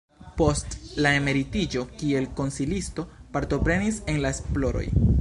Post 0.39 0.77
la 1.05 1.11
emeritiĝo 1.19 1.85
kiel 2.01 2.27
konsilisto 2.41 3.07
partoprenis 3.37 4.05
en 4.15 4.23
la 4.27 4.35
esploroj. 4.39 4.89